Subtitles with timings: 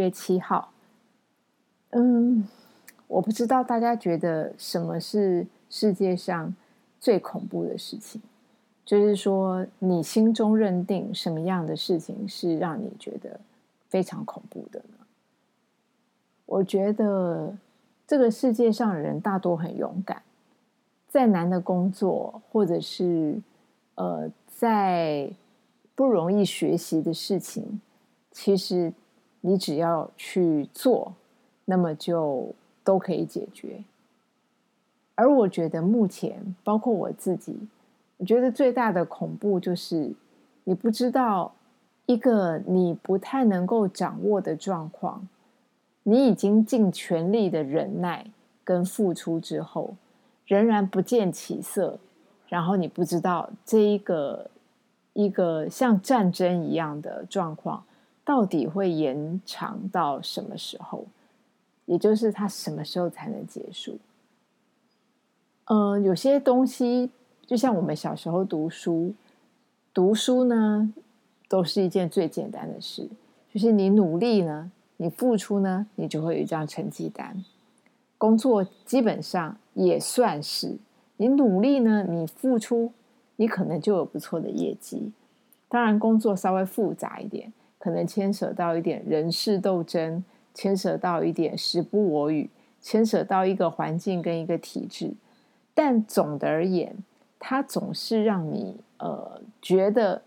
[0.00, 0.72] 月七号。
[1.90, 2.48] 嗯，
[3.06, 6.54] 我不知道大家觉得什么是世界上
[6.98, 8.20] 最恐怖的事情，
[8.84, 13.38] 就是说你心中认定什么样的事情是让你觉得
[13.88, 15.04] 非常恐怖的呢？
[16.46, 17.56] 我觉得
[18.06, 20.22] 这个世界上人大多很勇敢，
[21.08, 23.40] 再难的工作或者是
[23.96, 25.30] 呃再
[25.94, 27.80] 不容易学习的事情，
[28.32, 28.92] 其实
[29.40, 31.14] 你只要去做。
[31.66, 32.52] 那么就
[32.82, 33.84] 都可以解决。
[35.14, 37.56] 而我觉得目前，包括我自己，
[38.16, 40.12] 我觉得最大的恐怖就是，
[40.64, 41.52] 你不知道
[42.06, 45.28] 一个你不太能够掌握的状况，
[46.02, 48.26] 你已经尽全力的忍耐
[48.64, 49.94] 跟付出之后，
[50.46, 52.00] 仍然不见起色，
[52.48, 54.50] 然后你不知道这一个
[55.12, 57.84] 一个像战争一样的状况，
[58.24, 61.06] 到底会延长到什么时候？
[61.86, 63.98] 也就是他什么时候才能结束？
[65.64, 67.10] 嗯，有些东西
[67.46, 69.12] 就像我们小时候读书，
[69.92, 70.92] 读书呢
[71.48, 73.08] 都是一件最简单的事，
[73.52, 77.44] 就是你努力呢，你付出呢，你就会有一张成绩单。
[78.18, 80.76] 工作基本上也算是，
[81.16, 82.92] 你努力呢，你付出，
[83.36, 85.10] 你可能就有不错的业绩。
[85.68, 90.22] 当然，工作稍微复杂一点，可能牵扯到一点人事斗争。
[90.52, 92.50] 牵涉到一点时不我与，
[92.82, 95.12] 牵涉到一个环境跟一个体制，
[95.72, 96.94] 但总的而言，
[97.38, 100.20] 它总是让你呃觉得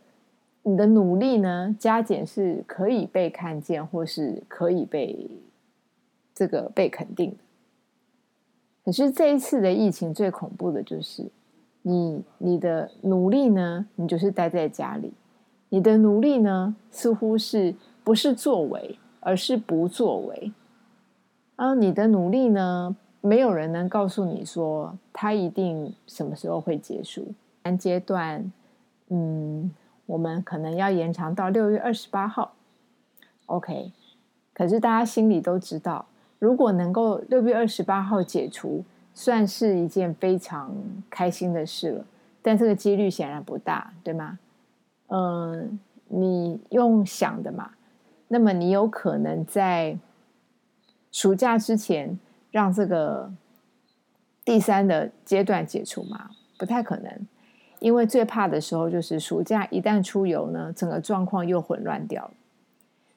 [0.64, 5.30] 你的努力呢加减是可以被看见，或是可以被
[6.34, 7.38] 这个被肯定的。
[8.86, 11.30] 可是这一次的疫情最恐怖的就是，
[11.82, 15.12] 你你的努力呢，你就是待在家里，
[15.74, 19.00] 你的努力呢似乎是不是作为？
[19.26, 20.52] 而是不作为，
[21.56, 22.94] 啊，你的努力呢？
[23.22, 27.26] 没有人能告诉你说，它一定什么时候会结束。
[27.64, 28.52] 三阶段，
[29.08, 29.72] 嗯，
[30.06, 32.54] 我们可能要延长到六月二十八号。
[33.46, 33.94] OK，
[34.54, 36.06] 可是大家心里都知道，
[36.38, 38.84] 如果能够六月二十八号解除，
[39.14, 40.76] 算是一件非常
[41.10, 42.06] 开心的事了。
[42.42, 44.38] 但这个几率显然不大，对吗？
[45.08, 47.72] 嗯，你用想的嘛。
[48.28, 49.98] 那么你有可能在
[51.12, 52.18] 暑假之前
[52.50, 53.32] 让这个
[54.44, 56.32] 第三的阶段解除吗？
[56.58, 57.28] 不太可能，
[57.80, 62.32] 因为最怕的时候就是暑假一旦出游呢，整个状况又混乱掉了。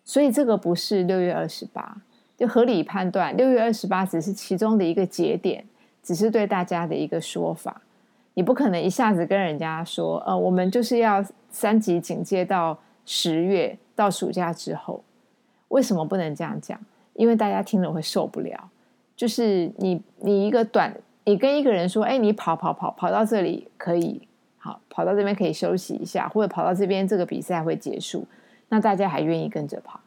[0.04, 2.02] 所以这个不是六月二十八，
[2.36, 5.64] 就合理判断，六月二十八只是其中的一个节点，
[6.02, 7.80] 只是对大家的一个说法。
[8.36, 13.76] 你不可能一下子跟人家说，呃，我们就是要三级警戒到十月。
[13.97, 15.02] 到暑假之后，
[15.69, 16.78] 为什么不能这样讲？
[17.14, 18.70] 因为大家听了会受不了。
[19.16, 20.94] 就是你，你一个短，
[21.25, 28.26] 你跟一个人说：“哎，你跑跑跑跑到这里可以，好，跑到这边可以休息一下，或者跑到这边这个比赛会结束，
[28.69, 29.98] 那大家还愿意跟着跑。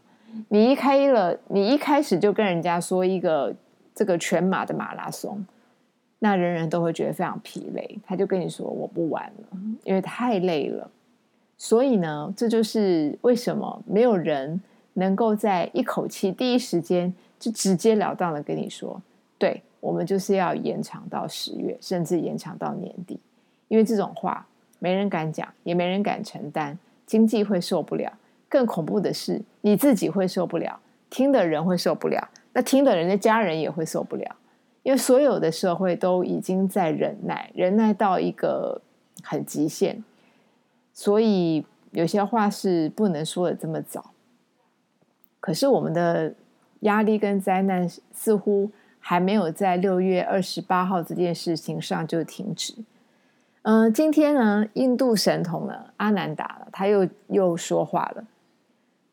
[0.50, 3.52] 你一开了，你一开始就跟人家说一个
[3.96, 5.44] 这个全马的马拉松，
[6.20, 10.90] 那人人都会觉得非常疲累，他就跟你说我不玩了，因为太累了。”
[11.58, 14.62] 所以呢，这就是为什么没有人
[14.94, 19.02] 能够在一口气、第一时间就直截了当的跟你说
[19.38, 23.20] ：“对我们就是要延长到十月，甚至延长到年底。”
[23.68, 24.46] 因为这种话
[24.80, 28.12] 没人敢讲，也没人敢承担，经济会受不了。
[28.48, 34.36] 更恐怖的是，你自己会受不了，听的人会受不了，那听的人的家人也会受不了。
[34.90, 38.82] 因为所有的社会都已经在忍耐，忍耐到一个
[39.22, 40.04] 很极限。
[40.92, 44.10] 所以有些话是不能说的这么早。
[45.40, 46.34] 可是我们的
[46.80, 52.74] 压力跟灾难似乎还没有在六月二十八号这件事情上就停止。
[53.62, 58.26] 嗯，今天呢，印度神童呢阿南达了，他又又说话了。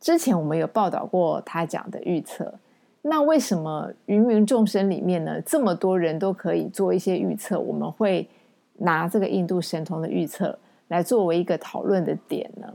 [0.00, 2.54] 之前我们有报道过他讲的预测。
[3.08, 7.58] 那为什么芸芸众生里面呢，这么多人都可以做一些预测？
[7.58, 8.29] 我们会
[8.79, 10.58] 拿这个印度神童的预测。
[10.88, 12.73] 来作为一个讨论的点呢，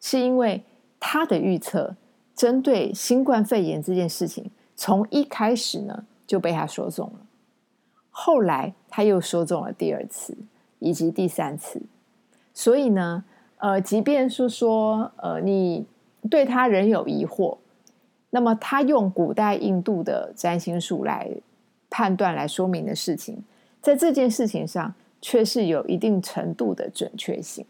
[0.00, 0.60] 是因为
[0.98, 1.94] 他的预测
[2.34, 7.20] 针对新冠肺炎这件事情，从一开始呢就被他说中了，
[8.10, 10.36] 后来他又说中了第二次
[10.80, 11.80] 以及第三次，
[12.52, 13.24] 所以呢，
[13.58, 15.86] 呃，即便是说呃你
[16.28, 17.56] 对他仍有疑惑，
[18.30, 21.30] 那么他用古代印度的占星术来
[21.88, 23.42] 判断来说明的事情，
[23.80, 24.94] 在这件事情上。
[25.20, 27.66] 却是有一定程度的准确性，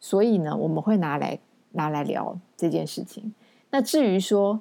[0.00, 1.38] 所以呢，我们会拿来
[1.72, 3.34] 拿来聊这件事情。
[3.68, 4.58] 那至于说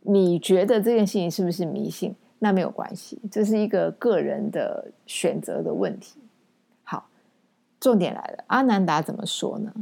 [0.00, 2.12] 你觉得这件事情是不是迷信？
[2.40, 6.18] 那没有关系，这是一个个人的选择的问题。
[6.82, 7.08] 好，
[7.78, 9.72] 重点来了，阿南达怎么说呢？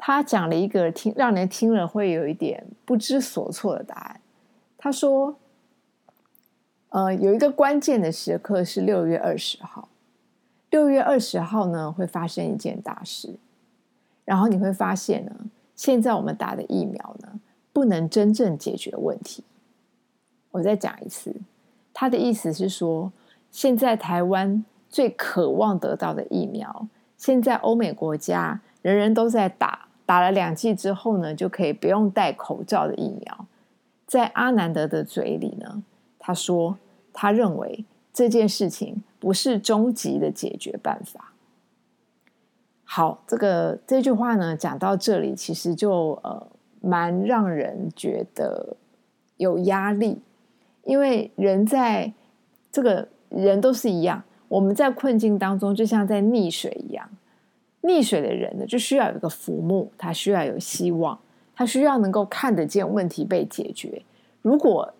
[0.00, 4.20] 他讲了一个听让人听了会有一点不知所措的答案。
[4.78, 5.36] 他说
[6.90, 9.88] ：“呃，有一个关键的时刻是六月二十号。
[10.70, 13.34] 六月二十号呢，会发生一件大事。
[14.24, 15.32] 然后你会发现呢，
[15.74, 17.28] 现在我们打的疫苗呢，
[17.72, 19.42] 不能真正解决问题。
[20.52, 21.34] 我再讲一次，
[21.92, 23.10] 他的意思是说，
[23.50, 26.86] 现在台湾最渴望得到的疫苗，
[27.16, 33.46] 现在欧美国家人人都在打。”打了两剂之后呢，就可以不用戴口罩的疫苗，
[34.06, 35.82] 在阿南德的嘴里呢，
[36.18, 36.78] 他说
[37.12, 41.34] 他认为这件事情不是终极的解决办法。
[42.84, 46.46] 好，这个这句话呢讲到这里，其实就呃
[46.80, 48.78] 蛮让人觉得
[49.36, 50.22] 有压力，
[50.84, 52.10] 因为人在
[52.72, 57.06] 这个人都是一样，我们在困境当中就像在溺水一样。
[57.88, 61.18] 溺水的人呢，就需要有一个浮木，他需要有希望，
[61.56, 64.02] 他需要能够看得见问题被解决。
[64.42, 64.92] 如果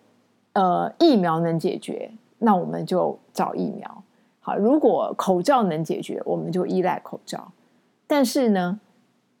[0.53, 4.03] 呃疫苗能解决，那我们就找疫苗。
[4.39, 7.51] 好，如果口罩能解决，我们就依赖口罩。
[8.07, 8.79] 但是呢，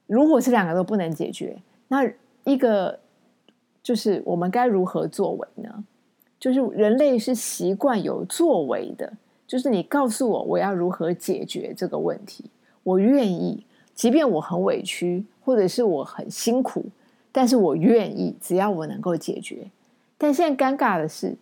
[0.05, 1.57] 如果这两个都不能解决，
[1.87, 2.09] 那
[2.43, 2.99] 一个
[3.81, 5.83] 就是我们该如何作为呢？
[6.39, 9.11] 就是人类是习惯有作为的，
[9.47, 12.45] 就是你告诉我我要如何解决这个问题。
[12.89, 13.63] 我愿意，
[13.93, 16.83] 即便我很委屈，或者是我很辛苦，
[17.31, 19.69] 但是我愿意，只要我能够解决。
[20.17, 21.37] 但现在尴尬的是，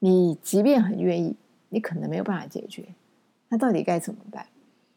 [0.00, 1.36] 你即便很愿意，
[1.68, 2.84] 你可能没有办法解决。
[3.48, 4.44] 那到底该怎么办？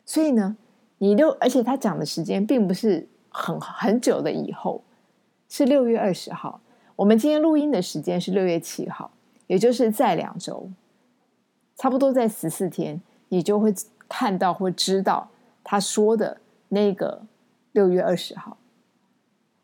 [0.04, 0.58] 所以呢，
[0.98, 4.82] 你六，而且他讲的时间并不是很很久的以后，
[5.50, 6.60] 是六月二十号。
[6.96, 9.12] 我们今天录音的时间是六月七号，
[9.46, 10.68] 也就是在两周，
[11.76, 13.00] 差不多在十四天，
[13.30, 13.72] 你就会
[14.10, 15.30] 看到或知道。
[15.72, 16.38] 他说的
[16.68, 17.22] 那个
[17.72, 18.58] 六月二十号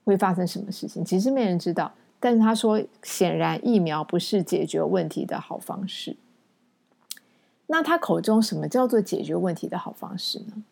[0.06, 1.04] 会发生什么事情？
[1.04, 1.92] 其实没人知道。
[2.18, 6.16] 但是他说，显然疫苗不是解决问题的好方式。
[7.66, 10.64] 那他口中什么叫做解决问题的好方式呢？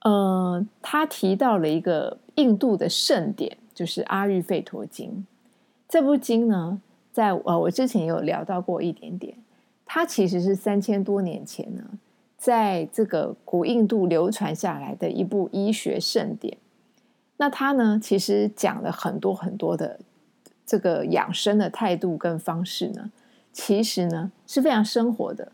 [0.00, 5.10] 呃，他提到了一个印度的圣典，就是《阿育吠陀经》。
[5.88, 6.78] 这部经呢，
[7.10, 9.34] 在呃我之前有聊到过一点点。
[9.86, 11.82] 它其实是三千多年前呢。
[12.40, 16.56] 在这个古印度流传下来的一部医学圣典，
[17.36, 20.00] 那它呢，其实讲了很多很多的
[20.64, 23.10] 这个养生的态度跟方式呢，
[23.52, 25.52] 其实呢是非常生活的。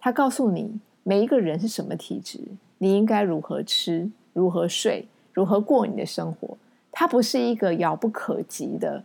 [0.00, 2.40] 他告诉你每一个人是什么体质，
[2.78, 6.58] 你应该如何吃、如何睡、如何过你的生活。
[6.90, 9.00] 它不是一个遥不可及的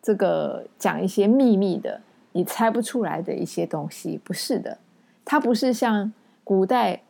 [0.00, 2.00] 这个讲一些秘密的，
[2.30, 4.78] 你猜不出来的一些东西，不是的。
[5.24, 6.12] 它不是像。
[6.50, 7.00] 古代，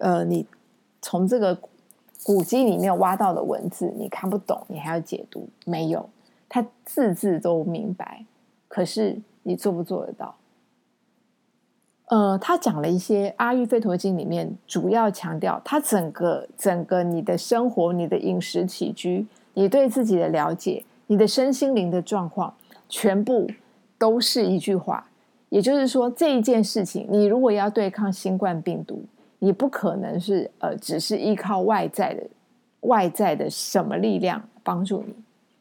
[0.00, 0.44] 呃，你
[1.00, 1.56] 从这个
[2.24, 5.48] 古籍里面挖到的文字，你看不懂，你还要解读？
[5.64, 6.10] 没有，
[6.48, 8.24] 他字字都明白。
[8.66, 10.34] 可是你做不做得到？
[12.06, 22.52] 呃，他讲了一些《阿育吠陀经》里面，主要强调他整个整个你的生活、你的饮食起居、你对自己的了解、你的身心灵的状况，
[22.88, 23.48] 全部
[23.96, 25.06] 都是一句话。
[25.50, 29.04] 也就是说，这一件事情，你如果要对抗新冠病毒，
[29.40, 32.22] 你不可能是呃，只是依靠外在的
[32.82, 35.12] 外在的什么力量帮助你。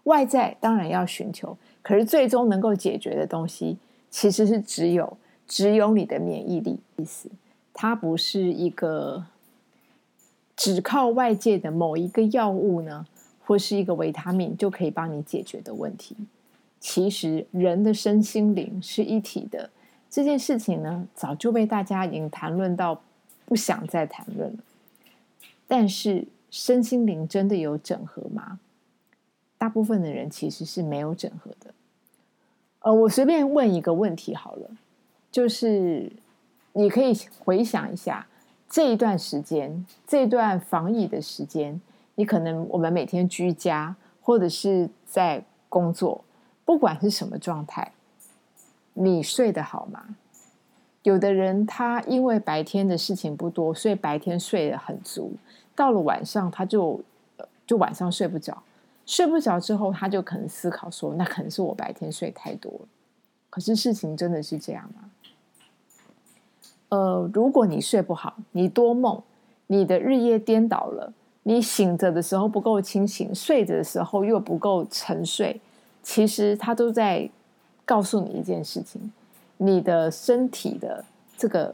[0.04, 3.78] 外在当然要寻求，可是最终能够解决的东西，
[4.12, 5.18] 其实是只有
[5.48, 6.78] 只有你的免疫力。
[6.98, 7.28] 意思，
[7.74, 9.26] 它不是一个
[10.56, 13.08] 只靠外界的某一个药物呢，
[13.44, 16.16] 或是一个维他命就可以帮你解决的问题。
[16.80, 19.68] 其实，人的身心灵是一体的。
[20.10, 23.02] 这件事情呢，早就被大家已经谈论到
[23.46, 24.58] 不想再谈论了。
[25.68, 28.60] 但是身心灵真的有整合吗？
[29.58, 31.74] 大部分的人其实是没有整合的。
[32.80, 34.72] 呃，我随便问一个问题好了，
[35.32, 36.12] 就是
[36.74, 37.14] 你可以
[37.44, 38.26] 回想一下
[38.70, 41.80] 这一段时间，这段防疫的时间，
[42.16, 46.24] 你可能我们每天居家或者是在工作，
[46.66, 47.92] 不管是什么状态。
[49.02, 50.04] 你睡得好吗？
[51.04, 55.32] 有的人他因为白天的事情不多，所以白天睡得很足。
[55.74, 57.00] 到了晚上，他就
[57.66, 58.62] 就晚上睡不着，
[59.06, 62.70] 睡不着之后，他就可能思考说：“那可能是我白天睡太多。”
[63.50, 65.10] 可是事情真的是这样吗？
[66.90, 69.24] 呃，如果你睡不好，你多梦，
[69.68, 71.14] 你的日夜颠倒了，
[71.44, 75.62] 你醒着的时候不够清醒，睡着的时候又不够沉睡，
[76.04, 77.30] 其实他都在。
[77.90, 79.12] 告诉你一件事情：
[79.58, 81.04] 你的身体的
[81.36, 81.74] 这个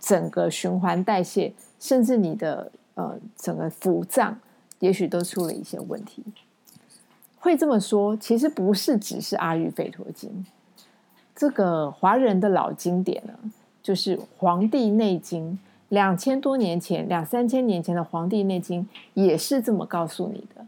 [0.00, 4.36] 整个循环代谢，甚至你的呃整个腑脏，
[4.80, 6.24] 也许都出了一些问题。
[7.38, 10.44] 会这么说，其实不是只是阿育吠陀经，
[11.36, 13.32] 这个华人的老经典呢，
[13.80, 15.52] 就是《黄帝内经》。
[15.90, 18.82] 两千多年前，两三千年前的《黄帝内经》
[19.14, 20.66] 也是这么告诉你的。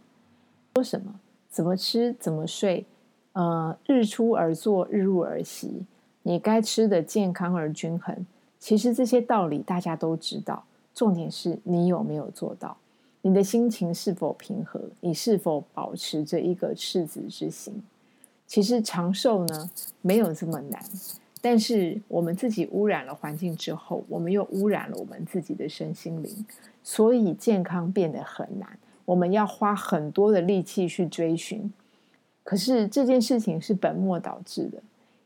[0.76, 1.14] 说什么？
[1.50, 2.14] 怎么吃？
[2.20, 2.84] 怎么睡？
[3.34, 5.84] 呃，日出而作，日入而息。
[6.22, 8.26] 你该吃的健康而均衡。
[8.58, 10.64] 其实这些道理大家都知道，
[10.94, 12.76] 重点是你有没有做到？
[13.20, 14.80] 你的心情是否平和？
[15.00, 17.82] 你是否保持着一个赤子之心？
[18.46, 20.82] 其实长寿呢，没有这么难。
[21.40, 26.46] 但是我们自己污染了环境之后，我们又污染了我们自己的身心灵，
[26.82, 28.78] 所以健康变得很难。
[29.04, 31.70] 我们要花很多的力气去追寻，
[32.44, 34.80] 可是这件事情是本末倒置的，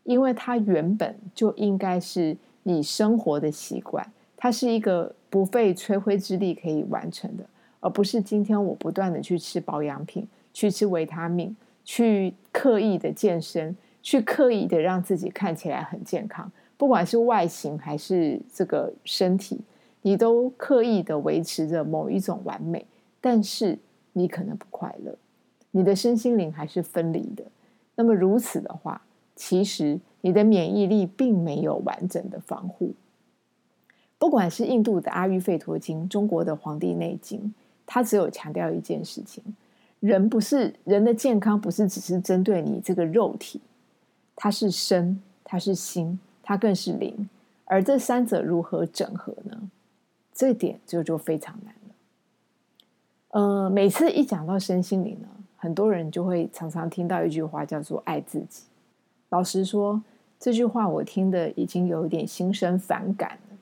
[0.04, 7.44] 因为它原本就应该是你生活的习惯，它是一个不费吹灰之力可以完成的，
[7.80, 13.76] 而不是今天我不断的去吃保养品，去吃维他命，去刻意的健身。
[14.00, 19.60] 去刻意的让自己看起来很健康，不管是外形还是这个身体，
[20.00, 22.86] 你都刻意的维持着某一种完美，
[23.20, 23.76] 但是
[24.14, 25.14] 你可能不快乐，
[25.70, 27.44] 你的身心灵还是分离的。
[27.94, 29.02] 那么如此的话，
[29.34, 32.94] 其实你的免疫力并没有完整的防护。
[34.18, 37.40] 不管是印度的阿育吠陀经，中国的《黄帝内经》，
[37.86, 39.42] 它只有强调一件事情：
[40.00, 43.60] 人不是人的健康，不是只是针对你这个肉体。
[44.34, 47.28] 它是身，它是心，它更是灵，
[47.64, 49.70] 而这三者如何整合呢？
[50.32, 51.94] 这点就就非常难了。
[53.40, 58.62] 呃，每次一讲到身心灵呢，很多人就会常常听到一句话，叫做“爱自己”。
[59.28, 60.00] 老实说，
[60.40, 63.56] 这句话我听的已经有点心生反感了。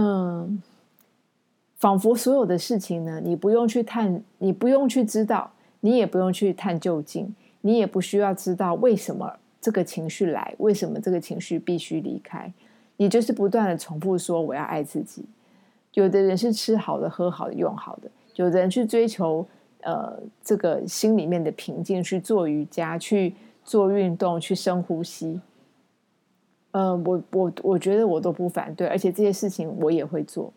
[0.00, 0.62] 嗯，
[1.76, 5.50] 仿佛所有的事情呢，你不用去探，你不用去知道，
[5.80, 7.34] 你也不用去探究竟。
[7.62, 12.52] 你也不需要知道为什么这个情绪来，为什么这个情绪必须离开，
[12.96, 15.24] 你就是不断的重复说我要爱自己。
[15.94, 19.44] 有的人是吃好的、喝好的、用好的；有的人去追求
[19.86, 25.40] 呃这个心里面的平静，去做瑜伽、去做运动、去深呼吸。
[26.72, 30.52] 呃，我我我觉得我都不反对，而且这些事情我也会做。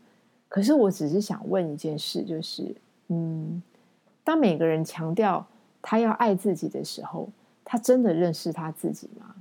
[0.49, 2.75] 可是我只是想问一件事，就是
[3.07, 3.63] 嗯，
[4.25, 5.47] 当每个人强调。
[5.81, 7.29] 他要爱自己的时候，
[7.63, 9.33] 他真的认识他自己吗？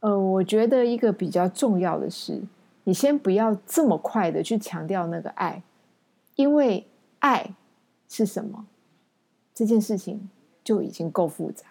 [0.00, 2.42] 呃，我觉得一个比较重要的是，
[2.84, 5.62] 你先不要这么快的去强调那个爱，
[6.36, 6.86] 因为
[7.24, 7.54] 爱
[8.06, 8.66] 是什么
[9.54, 10.28] 这件事情
[10.62, 11.64] 就已经够复杂。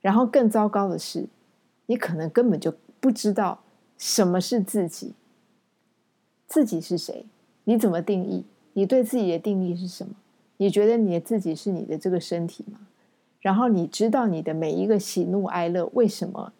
[0.00, 1.26] 然后更糟糕的是，
[1.86, 3.58] 你可能根本就不知道
[3.98, 5.14] 什么是自己，
[6.46, 7.26] 自己是谁？
[7.64, 8.44] 你怎么定义？
[8.74, 10.14] 你对自己的定义是什么？
[10.58, 12.78] 你觉得你的自己是你的这个身体吗？
[13.40, 16.52] 然后你知道你的每一个喜怒哀乐为什么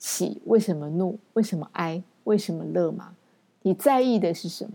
[0.00, 3.14] 喜，为什么怒，为什么哀，为什么乐吗？
[3.62, 4.72] 你在意的是什么？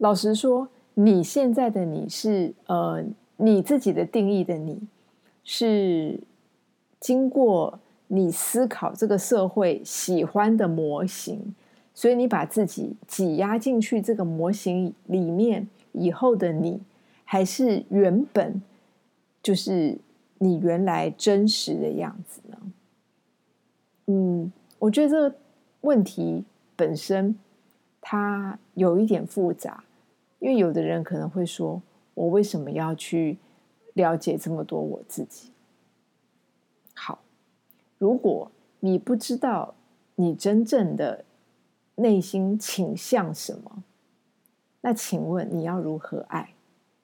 [0.00, 3.02] 老实说，你现在的你是呃
[3.36, 4.80] 你自己的定义的你，
[5.44, 6.20] 是
[6.98, 7.78] 经过
[8.08, 11.54] 你思考这个社会喜欢的模型，
[11.94, 15.68] 所以你把自己挤压进去这个模型里面。
[15.92, 16.80] 以后的你，
[17.24, 18.62] 还是原本
[19.42, 19.98] 就是
[20.38, 22.56] 你原来真实的样子呢？
[24.06, 25.36] 嗯，我觉得这个
[25.80, 26.44] 问题
[26.76, 27.34] 本身
[28.00, 29.82] 它有一点复杂，
[30.40, 31.80] 因为有的人可能会说
[32.14, 33.38] ：“我为什么要去
[33.94, 35.52] 了解这么多我自己？”
[36.94, 37.20] 好，
[37.98, 39.74] 如果你不知道
[40.16, 41.24] 你真正的
[41.94, 43.84] 内心倾向什么？
[44.80, 46.54] 那请问你要如何爱？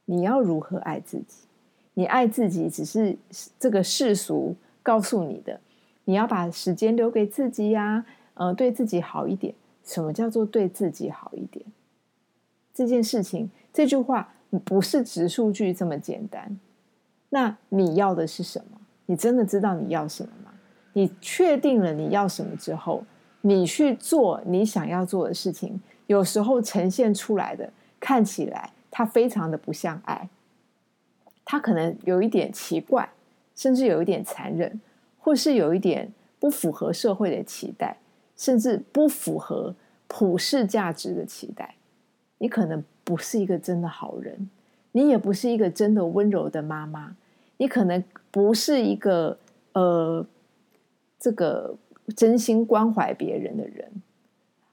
[0.07, 1.47] 你要如何爱自己？
[1.95, 3.17] 你爱自己只是
[3.59, 5.61] 这个世俗告诉你的，
[6.05, 9.55] 你要把时间留给自己呀，呃，对自己好一点。
[9.85, 11.65] 什么叫做对自己好一点？
[12.77, 14.35] 这件事情，这句话
[14.67, 16.59] 不是直数据这么简单。
[17.31, 18.79] 那你要的是什么？
[19.07, 20.53] 你真的知道你要什么吗？
[20.93, 23.03] 你确定了你要什么之后，
[23.41, 25.81] 你去做你想要做的事情。
[26.07, 30.29] 有时候呈现出来的看起来，它非常的不像爱，
[31.47, 33.09] 它可能有一点奇怪，
[33.55, 34.79] 甚至有一点残忍，
[35.19, 37.97] 或是有一点不符合社会的期待，
[38.37, 39.75] 甚至不符合
[40.07, 41.76] 普世价值的期待。
[42.39, 44.49] 你可能不是一个真的好人，
[44.93, 47.17] 你也不是一个真的温柔的妈妈，
[47.57, 49.39] 你可能不是一个
[49.73, 50.27] 呃
[51.19, 51.75] 这个
[52.15, 53.91] 真心关怀别人的人。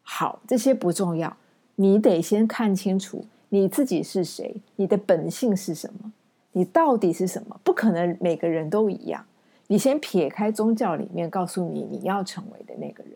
[0.01, 1.35] 好，这些不重要，
[1.75, 6.11] 你得先看清楚你自己是谁，你的本性是什么，
[6.51, 7.59] 你到底是什么？
[7.63, 9.25] 不可能每个人都一样。
[9.67, 13.13] 你先撇开宗教里面告诉你你要成为的那个人，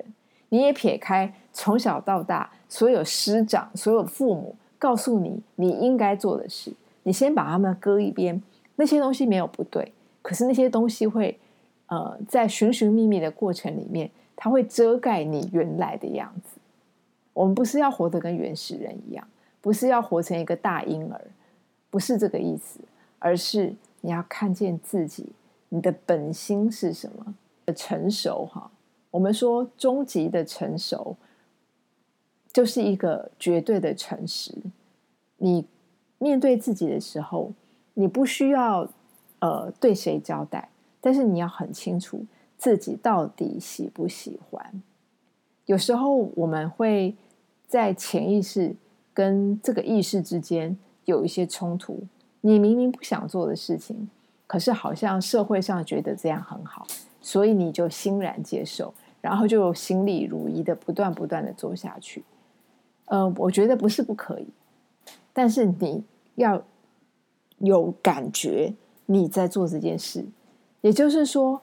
[0.50, 6.72] 你也撇开从小到大所有师长、所有父母告诉你你应该做的事，
[7.04, 8.42] 你先把他们搁一边。
[8.75, 11.38] 那些东西没有不对，可是那些东西会
[11.88, 16.60] 呃，在寻寻觅觅的过程里面，它会遮盖你原来的样子。
[17.34, 19.27] 我们不是要活得跟原始人一样，
[19.62, 21.22] 不是要活成一个大婴儿，
[21.89, 22.80] 不是这个意思，
[23.20, 25.32] 而是你要看见自己。
[25.70, 27.34] 你的本心是什么
[27.66, 27.74] 的？
[27.74, 28.72] 成熟哈，
[29.11, 31.15] 我们说终极的成熟，
[32.51, 34.53] 就是一个绝对的诚实。
[35.37, 35.65] 你
[36.17, 37.51] 面对自己的时候，
[37.93, 38.87] 你不需要
[39.39, 42.25] 呃对谁交代，但是你要很清楚
[42.57, 44.83] 自己到底喜不喜欢。
[45.65, 47.15] 有时候我们会
[47.67, 48.75] 在潜意识
[49.13, 52.01] 跟这个意识之间有一些冲突。
[52.41, 54.09] 你明明不想做的事情。
[54.47, 56.87] 可是好像社会上觉得这样很好，
[57.27, 62.24] 所以你就欣然接受，然后就心里如一的不断不断的做下去。
[63.07, 64.48] 呃，我觉得不是不可以，
[65.34, 66.01] 但是你
[66.36, 66.63] 要
[67.57, 68.74] 有感觉
[69.07, 70.24] 你在做这件事。
[70.79, 71.62] 也就是说，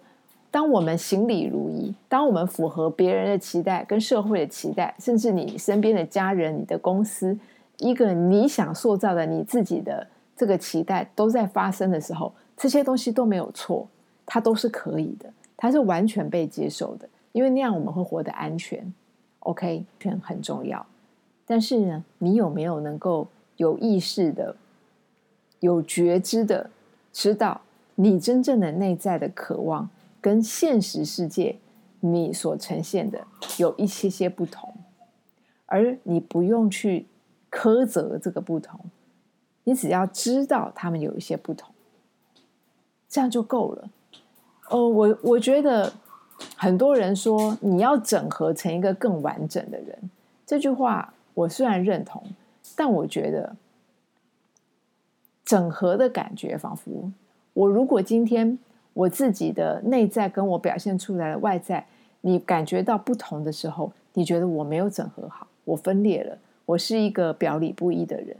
[0.50, 7.38] 当我们行里如一，当我们符合别人的期待、跟社会的期待，甚至你身边的家人、你的公司，
[7.78, 10.06] 一个你想塑造的你自己的
[10.36, 12.34] 这个期待都在发生的时候。
[12.54, 13.88] 这些东西都没有错，
[14.26, 18.92] 它都是可以的，它是完全被接受的，因为那样我们会活得安全。
[19.40, 20.84] OK，全很重要。
[21.46, 24.56] 但是呢，你有没有能够有意识的、
[25.60, 26.70] 有觉知的
[27.12, 27.60] 知道
[27.94, 29.88] 你真正的内在的渴望
[30.20, 31.56] 跟现实世界
[32.00, 33.26] 你所呈现的
[33.58, 34.74] 有一些些不同，
[35.66, 37.06] 而你不用去
[37.50, 38.80] 苛责这个不同，
[39.64, 41.72] 你只要知道他们有一些不同。
[43.08, 43.90] 这样就够了。
[44.70, 45.92] 哦，我我觉得
[46.56, 50.10] 很多人说你要整合成一个更完整的人，
[50.46, 52.22] 这句话我虽然认同，
[52.74, 53.54] 但我觉得
[55.44, 57.12] 整合的感觉仿佛
[57.52, 58.58] 我如果今天
[58.94, 61.86] 我自己的内在跟我表现出来的外在，
[62.22, 68.36] 你感觉到不同的时候，你觉得我没有整合好，我分裂了，我是一个表里不一的人，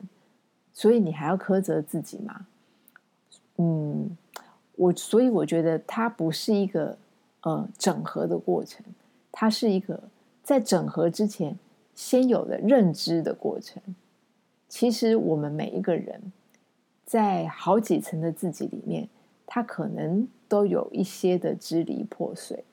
[0.73, 2.47] 所以你还要苛责自己吗？
[3.59, 4.17] 嗯。
[4.77, 6.99] 我所以我觉得它不是一个
[7.43, 8.85] 呃整合的过程，
[9.31, 10.03] 它是一个
[10.43, 11.57] 在整合之前
[11.95, 13.81] 先有的认知的过程。
[14.69, 16.33] 其实我们每一个人
[17.05, 19.09] 在好几层的自己里面，
[19.47, 22.65] 他可能都有一些的支离破碎。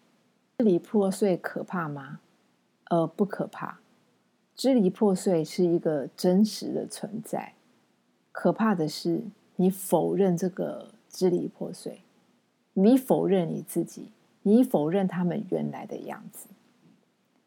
[0.57, 2.19] 支离破碎可怕吗？
[2.85, 3.79] 呃，不可怕。
[4.55, 7.53] 支离破碎是一个真实的存在。
[8.31, 9.21] 可怕的是
[9.57, 10.87] 你否认这个。
[11.11, 12.01] 支离破碎，
[12.73, 14.09] 你否认你自己，
[14.43, 16.47] 你否认他们原来的样子，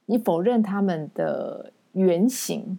[0.06, 2.78] 你否认他们的原型，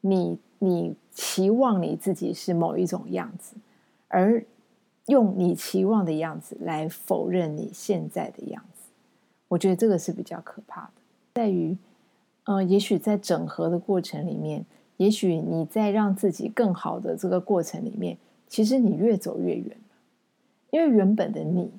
[0.00, 3.56] 你你期望你自己是某一种样子，
[4.08, 4.44] 而
[5.06, 8.90] 用你期望的样子来否认你现在的样子，
[9.48, 10.92] 我觉得这个是比较可怕的，
[11.34, 11.76] 在于，
[12.44, 14.64] 呃，也许在整合的过程里面，
[14.96, 18.16] 也许你在让自己更好的这个过程里面，
[18.48, 19.76] 其实你越走越远。
[20.74, 21.70] 因为原本的你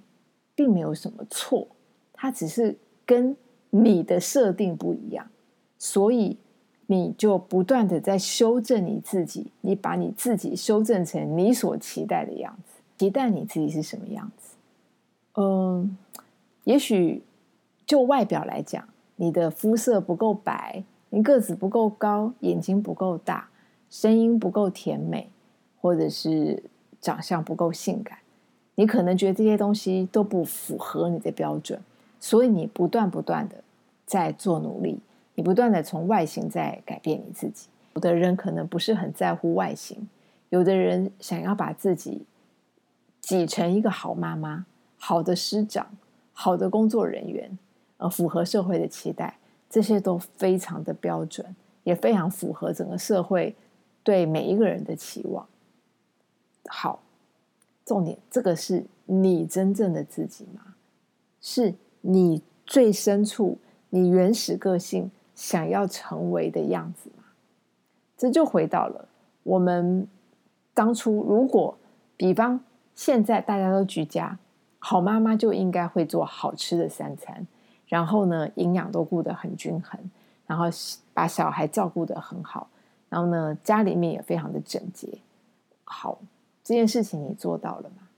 [0.55, 1.67] 并没有什么错，
[2.13, 2.73] 它只是
[3.05, 3.35] 跟
[3.69, 5.27] 你的设定不一样，
[5.77, 6.37] 所以
[6.85, 14.55] 你就不断的在修正你自己，你把你自己修正成你所期待的样子，期待你自己是什么样子？
[15.33, 15.97] 嗯，
[16.63, 17.21] 也许
[17.85, 23.49] 就外表来讲，你的肤色不够白，你个子不够高，眼睛不够大，
[23.89, 25.29] 声音不够甜美，
[25.81, 26.63] 或者是
[27.01, 28.19] 长相不够性感。
[28.75, 31.79] 你可能觉得这些东西都不符合你的标准，
[32.19, 33.55] 所以你不断不断的
[34.05, 34.99] 在做努力，
[35.35, 37.67] 你不断的从外形在改变你自己。
[37.93, 40.09] 有的人可能不是很在乎外形，
[40.49, 42.25] 有的人想要把自己
[43.21, 44.65] 挤成一个好妈妈、
[44.97, 45.87] 好的师长、
[46.33, 47.57] 好的工作人员，
[47.95, 49.37] 呃，符合社会的期待，
[49.69, 53.55] 这些都非常的标准，也非常符合整个社会
[54.03, 55.47] 对每一个人的期望。
[56.67, 56.99] 好。
[57.85, 60.73] 重点，这个是你真正的自己吗？
[61.39, 63.57] 是你最深处、
[63.91, 67.23] 你原始个性想要成为的样子吗？
[68.17, 69.07] 这就回到了
[69.43, 70.07] 我们
[70.73, 71.77] 当初，如果
[72.17, 72.59] 比方
[72.95, 74.39] 现在大家都居家，
[74.79, 77.45] 好妈妈就应该会做好吃的三餐，
[77.87, 79.99] 然后呢，营养都顾得很均衡，
[80.47, 80.65] 然后
[81.13, 82.67] 把小孩照顾得很好，
[83.09, 85.07] 然后呢，家里面也非常的整洁。
[85.83, 86.17] 好，
[86.65, 88.09] 这件事情你做到了吗？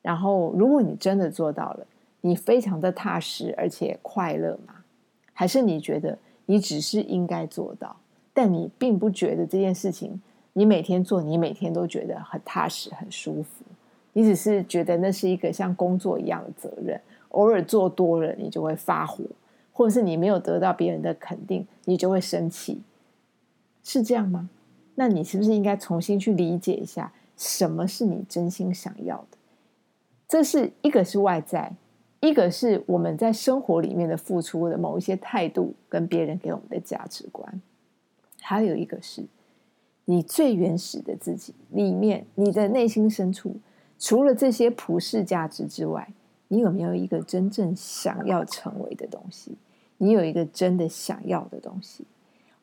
[0.00, 1.86] 然后，如果你真的做到了，
[2.22, 4.74] 你非常的踏实而且快乐吗？
[5.34, 7.94] 还是你觉得你只是应该做到，
[8.32, 10.20] 但你并不觉得这件事情，
[10.54, 13.64] 你每天做，你每天都觉得很踏实、很舒服。
[14.14, 16.98] 你只是觉得那是一个像工作一样的责任，
[17.30, 19.24] 偶尔做多了，你就会发火，
[19.72, 22.80] 或者是你没有得到别人的肯定，你就会生气，
[23.82, 24.48] 是这样吗？
[24.94, 29.38] 那你是不是应该重新去理解一下，什么是你真心想要的？
[30.28, 31.72] 这是一个是外在。
[32.20, 37.46] 一个是我们在生活里面的付出的某一些态度，跟别人给我们的价值观；
[38.40, 39.22] 还有一个是
[40.06, 43.54] 你最原始的自己里面，你的内心深处，
[43.98, 46.08] 除了这些普世价值之外，
[46.48, 49.58] 你有没有一个真正想要成为的东西？
[49.98, 52.06] 你有一个真的想要的东西，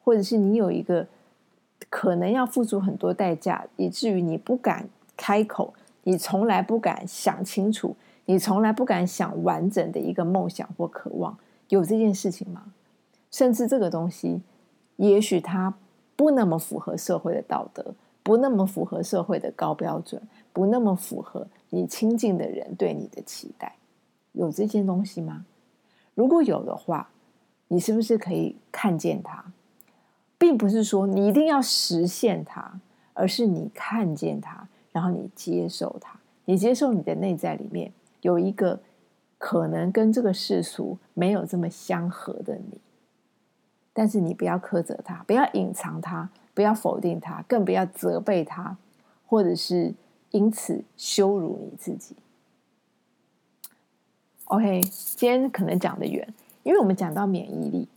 [0.03, 1.07] 或者是你有一个
[1.89, 7.95] 可能要付出很多代价，以至于你不敢开口，你从来不敢想清楚。
[8.25, 11.37] 你从来不敢想完整的一个梦想或渴望，
[11.69, 12.71] 有这件事情吗？
[13.29, 14.41] 甚至这个东西，
[14.97, 15.73] 也许它
[16.15, 20.21] 不那么符合社会的道德，不那么符合社会的高标准，
[20.53, 23.75] 不那么符合你亲近的人对你的期待。
[24.33, 25.45] 有这件东西吗？
[26.13, 27.09] 如果有的话，
[27.67, 29.43] 你是不是可以看见它？
[30.41, 32.79] 并不是说你一定要实现它，
[33.13, 37.93] 而是你看见它，然后你接受它，你接受你的内在里面。
[38.21, 38.79] 有一个
[39.37, 42.79] 可能跟这个世俗没有这么相合的你，
[43.93, 48.75] 但是你不要苛责他，不要隐藏他，不要否定他，更不要责备他，
[49.27, 49.93] 或者是
[50.31, 52.15] 因此羞辱你自己。
[54.45, 56.27] OK，今天可能讲的远，
[56.63, 57.87] 因为我们讲到免疫力，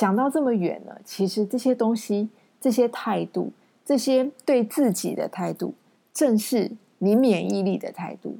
[0.00, 3.52] 讲到这么远了，其实这些东西、这些态度、
[3.84, 5.74] 这些对自己的态度，
[6.14, 8.38] 正是你免疫力的态度。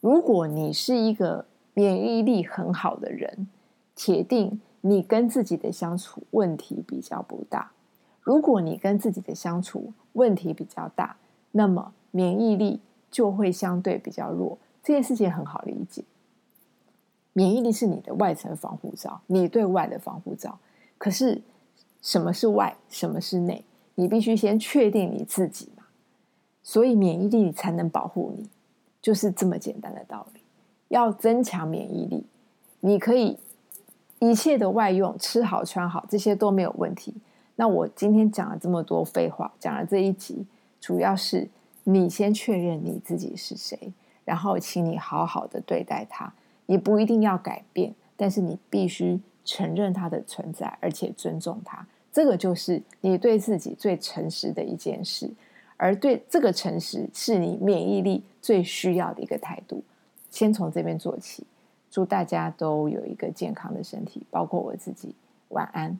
[0.00, 3.48] 如果你是一个免疫力很好的人，
[3.96, 7.72] 铁定你跟自己的相处问题比较不大。
[8.20, 11.16] 如果你跟自己的相处问题比较大，
[11.50, 12.78] 那么免疫力
[13.10, 14.56] 就会相对比较弱。
[14.84, 16.04] 这件事情很好理解，
[17.40, 20.58] 免疫力是你的外层防护罩，你对外的防护罩。
[20.98, 21.40] 可是
[22.02, 23.64] 什么是外，什么是内？
[23.94, 25.84] 你必须先确定你自己嘛，
[26.62, 28.46] 所以免疫力才能保护你。
[29.00, 30.40] 就是这么简单的道理。
[30.88, 32.26] 要增强免疫力，
[32.80, 33.38] 你可以
[34.18, 37.14] 一切的外用，吃好穿好，这些都没有问题。
[37.56, 40.44] 那我今天讲了这么多废话，讲了这一集，
[40.78, 41.48] 主要是
[41.84, 43.94] 你先确认你自己是谁，
[44.26, 46.30] 然后请你好好的对待他。
[46.70, 51.84] 你不一定要改变，但是你必须承认它的存在，而且尊重它。
[52.12, 55.28] 这个就是你对自己最诚实的一件事。
[55.76, 59.82] 而对这个诚实，是你免疫力最需要的一个态度。
[60.30, 61.44] 先从这边做起，
[61.90, 65.12] 祝大家都有一个健康的身体，包括我自己。
[65.48, 65.98] 晚安。